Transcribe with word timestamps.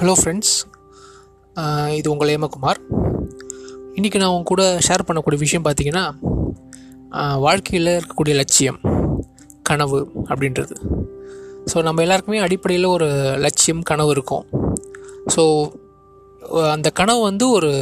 Hello 0.00 0.14
friends 0.18 0.54
இது 1.98 2.08
உங்கள் 2.12 2.30
ஏமகுமார் 2.32 2.80
இன்றைக்கி 3.96 4.18
நான் 4.22 4.32
உங்க 4.32 4.46
கூட 4.50 4.62
ஷேர் 4.86 5.04
பண்ணக்கூடிய 5.08 5.38
விஷயம் 5.42 5.64
பார்த்தீங்கன்னா 5.66 6.02
வாழ்க்கையில் 7.44 7.90
இருக்கக்கூடிய 7.94 8.34
லட்சியம் 8.40 8.78
கனவு 9.68 10.00
அப்படின்றது. 10.30 10.74
ஸோ 11.70 11.82
நம்ம 11.88 12.02
எல்லாருக்குமே 12.06 12.42
அடிப்படையில் 12.46 12.86
ஒரு 12.96 13.08
லட்சியம் 13.46 13.82
கனவு 13.90 14.12
இருக்கும். 14.16 14.44
ஸோ 15.34 15.44
அந்த 16.74 16.90
கனவு 17.00 17.22
வந்து 17.30 17.48
ஒரு 17.56 17.72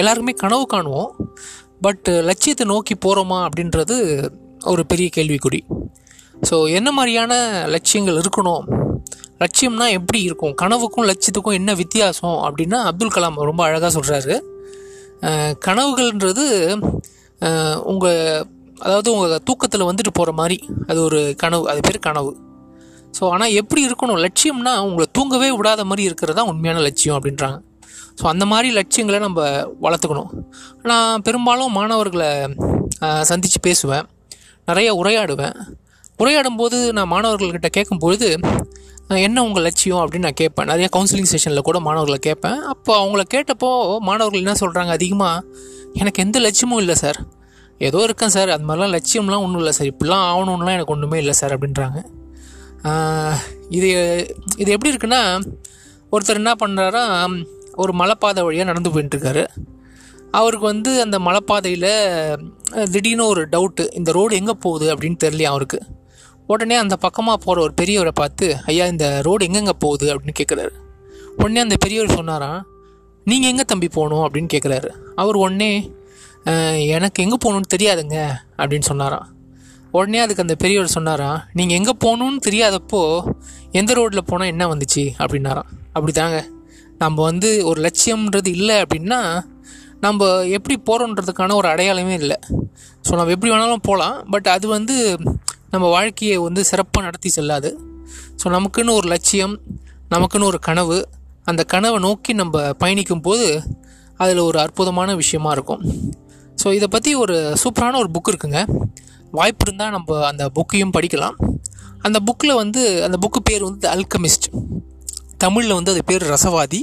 எல்லாருக்குமே 0.00 0.36
கனவு 0.44 0.66
காணுவோம். 0.74 1.10
பட் 1.86 2.10
லட்சியத்தை 2.30 2.66
நோக்கி 2.74 2.96
போகிறோமா 3.06 3.38
அப்படின்றது 3.48 3.96
ஒரு 4.74 4.84
பெரிய 4.92 5.10
கேள்விக்குறி. 5.18 5.62
ஸோ 6.50 6.58
என்ன 6.80 6.90
மாதிரியான 6.98 7.34
லட்சியங்கள் 7.76 8.20
இருக்கணும்? 8.24 8.66
லட்சியம்னா 9.42 9.86
எப்படி 9.98 10.20
இருக்கும்? 10.28 10.54
கனவுக்கும் 10.62 11.06
லட்சியத்துக்கும் 11.10 11.58
என்ன 11.60 11.70
வித்தியாசம் 11.82 12.38
அப்படின்னா 12.46 12.78
அப்துல் 12.90 13.14
கலாம் 13.16 13.38
ரொம்ப 13.50 13.62
அழகாக 13.68 13.90
சொல்கிறாரு 13.96 14.34
கனவுகள்ன்றது 15.66 16.44
உங்கள் 17.92 18.44
அதாவது 18.86 19.08
உங்கள் 19.14 19.42
தூக்கத்தில் 19.48 19.88
வந்துட்டு 19.88 20.12
போகிற 20.18 20.32
மாதிரி. 20.40 20.56
அது 20.90 20.98
ஒரு 21.08 21.20
கனவு 21.42 21.64
அது 21.72 21.80
பேர் 21.86 21.98
கனவு. 22.08 22.32
ஸோ 23.16 23.22
ஆனால் 23.34 23.54
எப்படி 23.60 23.80
இருக்கணும்? 23.88 24.20
லட்சியம்னா 24.24 24.72
உங்களை 24.86 25.06
தூங்கவே 25.16 25.48
விடாத 25.58 25.84
மாதிரி 25.90 26.02
இருக்கிறது 26.08 26.36
தான் 26.38 26.50
உண்மையான 26.52 26.82
லட்சியம் 26.86 27.16
அப்படின்றாங்க. 27.18 27.58
ஸோ 28.18 28.24
அந்த 28.32 28.44
மாதிரி 28.50 28.68
லட்சியங்களை 28.78 29.18
நம்ம 29.26 29.40
வளர்த்துக்கணும். 29.84 30.30
நான் 30.90 31.22
பெரும்பாலும் 31.26 31.74
மாணவர்களை 31.78 32.30
சந்தித்து 33.30 33.60
பேசுவேன். 33.68 34.06
நிறைய 34.70 34.90
உரையாடுவேன். 35.00 35.56
உரையாடும் 36.22 36.60
போது 36.60 36.76
நான் 36.96 37.12
மாணவர்கள்கிட்ட 37.14 37.70
கேட்கும்பொழுது 37.78 38.28
என்ன 39.08 39.42
உங்கள் 39.42 39.62
லட்சியம் 39.62 40.00
அப்படின்னு 40.02 40.26
நான் 40.28 40.40
கேட்பேன். 40.40 40.66
நிறைய 40.66 40.88
கவுன்சிலிங் 40.96 41.30
செஷனில் 41.32 41.66
கூட 41.68 41.78
மாணவர்களை 41.80 42.18
கேட்பேன். 42.18 42.60
அப்போ 42.72 42.92
அவங்கள 43.00 43.22
கேட்டப்போ 43.34 43.68
மாணவர்கள் 44.00 44.42
என்ன 44.44 44.54
சொல்கிறாங்க 44.60 44.92
அதிகமாக 44.98 45.44
எனக்கு 45.92 46.22
எந்த 46.22 46.38
லட்சியமும் 46.40 46.78
இல்லை 46.78 46.94
சார் 46.94 47.18
ஏதோ 47.78 48.02
இருக்கேன் 48.02 48.28
சார் 48.28 48.50
அது 48.50 48.64
மாதிரிலாம் 48.68 48.94
லட்சியம்லாம் 48.96 49.44
ஒன்றும் 49.46 49.58
இல்லை 49.58 49.72
சார் 49.72 49.90
இப்படிலாம் 49.92 50.24
ஆகணும்லாம் 50.30 50.76
எனக்கு 50.76 50.94
ஒன்றுமே 50.94 51.18
இல்லை 51.18 51.32
சார் 51.32 51.54
அப்படின்றாங்க. 51.56 51.98
இது 53.68 53.88
இது 54.56 54.68
எப்படி 54.72 54.92
இருக்குன்னா 54.92 55.22
ஒருத்தர் 56.12 56.40
என்ன 56.42 56.52
பண்ணுறாரா 56.64 57.04
ஒரு 57.72 57.92
மலைப்பாதை 57.92 58.42
வழியாக 58.44 58.68
நடந்து 58.70 58.92
போயிட்டுருக்காரு 58.94 59.44
அவருக்கு 60.30 60.66
வந்து 60.66 60.90
அந்த 61.00 61.18
மலைப்பாதையில் 61.18 61.90
திடீர்னு 62.92 63.26
ஒரு 63.26 63.48
டவுட்டு 63.52 63.84
இந்த 63.94 64.12
ரோடு 64.12 64.34
எங்கே 64.36 64.52
போகுது 64.52 64.94
அப்படின்னு 64.94 65.18
தெரியலையா 65.24 65.50
அவருக்கு? 65.54 65.78
உடனே 66.52 66.76
அந்த 66.82 66.94
பக்கமாக 67.04 67.38
போகிற 67.44 67.62
ஒரு 67.66 67.72
பெரியவரை 67.80 68.12
பார்த்து 68.20 68.46
ஐயா 68.70 68.84
இந்த 68.92 69.06
ரோடு 69.26 69.46
எங்கெங்கே 69.48 69.74
போகுது? 69.84 70.06
அப்படின்னு 70.12 70.38
கேட்குறாரு 70.40 70.74
உடனே 71.40 71.60
அந்த 71.66 71.76
பெரியவர் 71.84 72.16
சொன்னாராம் 72.18 72.60
நீங்கள் 73.30 73.50
எங்கே 73.52 73.64
தம்பி 73.70 73.88
போகணும்? 73.96 74.24
அப்படின்னு 74.26 74.50
கேட்குறாரு 74.54 74.90
அவர் 75.22 75.36
உடனே 75.44 75.70
எனக்கு 76.96 77.18
எங்கே 77.24 77.38
போகணுன்னு 77.44 77.72
தெரியாதுங்க 77.74 78.18
அப்படின்னு 78.60 78.86
சொன்னாராம். 78.90 79.26
உடனே 79.96 80.18
அதுக்கு 80.24 80.44
அந்த 80.44 80.54
பெரியவர் 80.62 80.94
சொன்னாராம் 80.96 81.38
நீங்கள் 81.58 81.78
எங்கே 81.80 81.94
போகணுன்னு 82.04 82.40
தெரியாதப்போ 82.48 83.00
எந்த 83.80 83.92
ரோட்டில் 83.98 84.28
போனால் 84.30 84.52
என்ன 84.52 84.64
வந்துச்சு? 84.72 85.04
அப்படின்னாராம். 85.22 85.70
அப்படி 85.96 86.12
தாங்க 86.20 86.38
நம்ம 87.02 87.16
வந்து 87.30 87.50
ஒரு 87.70 87.78
லட்சியம்ன்றது 87.86 88.50
இல்லை 88.58 88.76
அப்படின்னா 88.84 89.20
நம்ம 90.04 90.28
எப்படி 90.56 90.76
போகிறோன்றதுக்கான 90.88 91.54
ஒரு 91.60 91.68
அடையாளமே 91.72 92.14
இல்லை. 92.22 92.38
ஸோ 93.06 93.12
நம்ம 93.18 93.32
எப்படி 93.34 93.50
வேணாலும் 93.52 93.86
போகலாம் 93.88 94.16
பட் 94.32 94.48
அது 94.54 94.66
வந்து 94.76 94.96
நம்ம 95.70 95.88
வாழ்க்கையை 95.88 96.36
வந்து 96.38 96.64
சிறப்பாக 96.64 97.06
நடத்தி 97.06 97.28
செல்லாது. 97.28 97.70
ஸோ 98.40 98.46
நமக்குன்னு 98.46 98.92
ஒரு 98.92 99.08
லட்சியம் 99.08 99.54
நமக்குன்னு 100.10 100.44
ஒரு 100.44 100.58
கனவு 100.58 100.98
அந்த 101.44 101.64
கனவை 101.64 101.98
நோக்கி 101.98 102.32
நம்ம 102.32 102.72
பயணிக்கும் 102.72 103.20
போது 103.20 103.46
அதில் 104.16 104.38
ஒரு 104.38 104.58
அற்புதமான 104.58 105.14
விஷயமா 105.14 105.50
இருக்கும். 105.50 105.82
ஸோ 106.62 106.72
இதை 106.72 106.88
பற்றி 106.88 107.14
ஒரு 107.14 107.56
சூப்பரான 107.64 107.96
ஒரு 107.96 108.10
புக் 108.14 108.30
இருக்குங்க. 108.32 108.60
வாய்ப்பு 109.30 109.64
இருந்தால் 109.66 109.90
நம்ம 109.90 110.26
அந்த 110.26 110.44
புக்கையும் 110.54 110.94
படிக்கலாம். 110.96 111.36
அந்த 111.98 112.18
புக்கில் 112.26 112.54
வந்து 112.54 112.82
அந்த 113.04 113.16
புக்கு 113.22 113.40
பேர் 113.44 113.62
வந்து 113.62 113.86
அல்கமிஸ்ட் 113.88 114.46
தமிழில் 115.38 115.74
வந்து 115.74 115.92
அது 115.92 116.04
பேர் 116.04 116.24
ரசவாதி. 116.30 116.80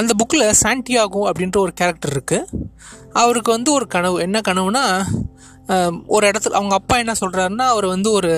அந்த 0.00 0.12
புக்கில் 0.20 0.56
சாண்டியாகோ 0.62 1.20
அப்படின்ற 1.28 1.58
ஒரு 1.64 1.72
கேரக்டர் 1.80 2.14
இருக்குது 2.16 2.64
அவருக்கு 3.22 3.50
வந்து 3.56 3.70
ஒரு 3.76 3.86
கனவு. 3.94 4.16
என்ன 4.26 4.40
கனவுனா 4.48 4.84
ஒரு 6.14 6.24
இடத்துல 6.30 6.58
அவங்க 6.58 6.74
அப்பா 6.80 6.96
என்ன 7.02 7.14
சொல்கிறாருன்னா 7.20 7.66
அவர் 7.74 7.86
வந்து 7.94 8.08
ஒரு 8.18 8.32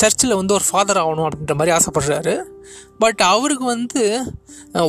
சர்ச்சில் 0.00 0.38
வந்து 0.38 0.54
ஒரு 0.56 0.64
ஃபாதர் 0.68 1.00
ஆகணும் 1.02 1.26
அப்படின்ற 1.26 1.54
மாதிரி 1.58 1.74
ஆசைப்படுறாரு. 1.76 2.34
பட் 3.02 3.20
அவருக்கு 3.32 3.66
வந்து 3.74 4.02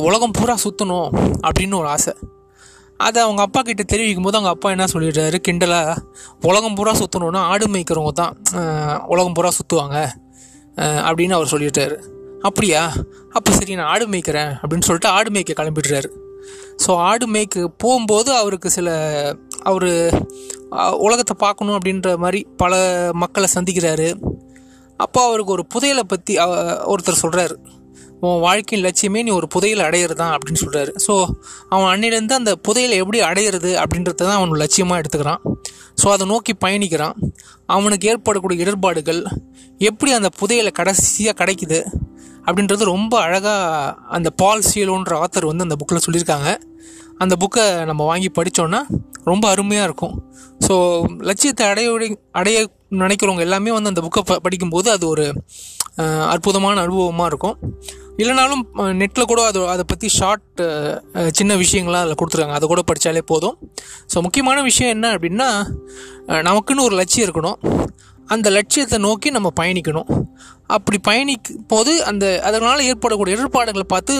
உலகம் 0.06 0.34
பூரா 0.38 0.56
சுற்றணும் 0.64 1.10
அப்படின்னு 1.46 1.78
ஒரு 1.82 1.88
ஆசை. 1.94 2.14
அதை 3.06 3.18
அவங்க 3.26 3.42
அப்பா 3.46 3.60
கிட்ட 3.68 3.84
தெரிவிக்கும் 3.92 4.26
போது 4.26 4.38
அவங்க 4.38 4.52
அப்பா 4.54 4.68
என்ன 4.74 4.86
சொல்லிடுறாரு? 4.92 5.38
கிண்டலாக 5.46 5.94
உலகம் 6.50 6.76
பூரா 6.78 6.92
சுற்றணுன்னா 7.00 7.40
ஆடு 7.52 7.68
மேய்க்கிறவங்க 7.74 8.12
தான் 8.20 8.34
உலகம் 9.12 9.36
பூரா 9.38 9.52
சுற்றுவாங்க 9.58 9.96
அப்படின்னு 11.06 11.36
அவர் 11.38 11.52
சொல்லிட்டாரு. 11.54 11.96
அப்படியா? 12.48 12.82
அப்போ 13.36 13.50
சரி 13.56 13.74
நான் 13.78 13.90
ஆடு 13.94 14.04
மேய்க்கிறேன் 14.12 14.52
அப்படின்னு 14.60 14.86
சொல்லிட்டு 14.88 15.10
ஆடு 15.16 15.30
மேய்க்க 15.34 15.54
கிளம்பிடுறாரு. 15.60 16.08
ஸோ 16.84 16.90
ஆடு 17.08 17.26
மேய்க்க 17.34 17.66
போகும்போது 17.82 18.30
அவருக்கு 18.38 18.68
சில 18.76 18.88
அவர் 19.70 19.90
உலகத்தை 21.06 21.34
பார்க்கணும் 21.44 21.76
அப்படின்ற 21.78 22.10
மாதிரி 22.24 22.40
பல 22.62 22.80
மக்களை 23.22 23.48
சந்திக்கிறாரு. 23.56 24.08
அப்போ 25.04 25.20
அவருக்கு 25.28 25.54
ஒரு 25.56 25.64
புதையலை 25.74 26.04
பற்றி 26.12 26.34
ஒருத்தர் 26.92 27.22
சொல்கிறாரு 27.24 27.56
உன் 28.26 28.42
வாழ்க்கையின் 28.46 28.84
லட்சியமே 28.86 29.20
நீ 29.26 29.30
ஒரு 29.38 29.46
புதையலை 29.54 29.84
அடையிறது? 29.86 30.16
தான் 30.20 30.34
அப்படின்னு 30.34 30.60
சொல்கிறாரு 30.64 30.92
ஸோ 31.06 31.14
அவன் 31.72 31.88
அன்னிலேருந்து 31.92 32.36
அந்த 32.40 32.52
புதையலை 32.66 32.96
எப்படி 33.02 33.20
அடையிறது 33.28 33.70
அப்படின்றத 33.82 34.18
தான் 34.28 34.38
அவன் 34.40 34.60
லட்சியமாக 34.62 35.00
எடுத்துக்கிறான். 35.02 35.42
ஸோ 36.00 36.06
அதை 36.14 36.24
நோக்கி 36.32 36.52
பயணிக்கிறான். 36.64 37.16
அவனுக்கு 37.76 38.08
ஏற்படக்கூடிய 38.12 38.64
இடர்பாடுகள் 38.64 39.20
எப்படி 39.90 40.12
அந்த 40.18 40.30
புதையலை 40.40 40.72
கடைசியாக 40.80 41.36
கிடைக்குது? 41.40 41.80
அப்படின்றது 42.46 42.84
ரொம்ப 42.94 43.14
அழகாக 43.26 43.94
அந்த 44.16 44.28
பால் 44.42 44.66
சீலோன்ற 44.70 45.14
ஆத்தர் 45.24 45.50
வந்து 45.50 45.66
அந்த 45.66 45.76
புக்கில் 45.80 46.04
சொல்லியிருக்காங்க. 46.06 46.50
அந்த 47.22 47.34
புக்கை 47.42 47.64
நம்ம 47.88 48.02
வாங்கி 48.10 48.28
படித்தோன்னா 48.38 48.80
ரொம்ப 49.30 49.44
அருமையாக 49.52 49.88
இருக்கும். 49.88 50.14
ஸோ 50.66 50.74
லட்சியத்தை 51.28 51.64
அடைய 51.72 51.88
அடைய 52.40 52.58
நினைக்கிறவங்க 53.02 53.44
எல்லாமே 53.48 53.70
வந்து 53.76 53.92
அந்த 53.92 54.02
புக்கை 54.06 54.22
ப 54.30 54.38
படிக்கும்போது 54.46 54.88
அது 54.96 55.04
ஒரு 55.14 55.26
அற்புதமான 56.32 56.76
அனுபவமாக 56.84 57.30
இருக்கும். 57.30 57.56
இல்லைனாலும் 58.20 58.62
நெட்டில் 59.00 59.28
கூட 59.30 59.40
அது 59.50 59.60
அதை 59.72 59.84
பற்றி 59.90 60.08
ஷார்ட் 60.16 60.60
சின்ன 61.38 61.52
விஷயங்கள்லாம் 61.62 62.04
அதில் 62.04 62.18
கொடுத்துருக்காங்க. 62.20 62.58
அதை 62.58 62.66
கூட 62.72 62.82
படித்தாலே 62.90 63.22
போதும். 63.32 63.56
ஸோ 64.12 64.22
முக்கியமான 64.26 64.58
விஷயம் 64.70 64.92
என்ன 64.96 65.06
அப்படின்னா 65.16 65.48
நமக்குன்னு 66.48 66.86
ஒரு 66.88 66.96
லட்சியம் 67.00 67.26
இருக்கணும். 67.28 67.58
அந்த 68.34 68.46
லட்சியத்தை 68.56 68.98
நோக்கி 69.06 69.28
நம்ம 69.36 69.48
பயணிக்கணும். 69.60 70.10
அப்படி 70.76 70.98
பயணிக்கும் 71.08 71.64
போது 71.72 71.92
அந்த 72.10 72.24
அதனால் 72.48 72.86
ஏற்படக்கூடிய 72.90 73.36
இடர்பாடுகளை 73.36 73.86
பார்த்து 73.94 74.14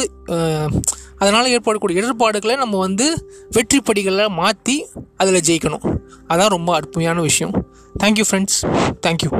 அதனால் 1.22 1.52
ஏற்படக்கூடிய 1.54 2.00
இடர்பாடுகளை 2.02 2.54
நம்ம 2.62 2.78
வந்து 2.86 3.06
வெற்றி 3.56 3.78
படிகளில் 3.88 4.36
மாற்றி 4.40 4.76
அதில் 5.22 5.44
ஜெயிக்கணும். 5.48 5.84
அதான் 6.32 6.54
ரொம்ப 6.56 6.70
அற்புதமான 6.78 7.22
விஷயம். 7.30 7.54
Thank you 8.02 8.26
friends 8.28 8.60
thank you 9.06 9.30